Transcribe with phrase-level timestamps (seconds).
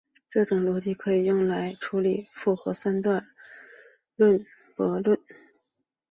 [0.31, 3.27] 这种逻辑可以用来处理复合三段
[4.15, 4.43] 论
[4.75, 5.19] 悖论。